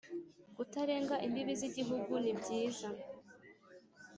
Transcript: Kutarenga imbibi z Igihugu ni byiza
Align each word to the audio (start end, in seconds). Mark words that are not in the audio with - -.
Kutarenga 0.55 1.15
imbibi 1.25 1.53
z 1.59 1.61
Igihugu 1.69 2.13
ni 2.23 2.33
byiza 2.39 2.87